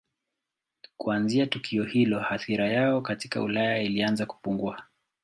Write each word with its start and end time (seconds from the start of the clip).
Kuanzia 0.97 1.45
tukio 1.47 1.83
hilo 1.83 2.27
athira 2.33 2.67
yao 2.69 3.01
katika 3.01 3.41
Ulaya 3.43 3.81
ilianza 3.81 4.25
kupungua. 4.25 4.83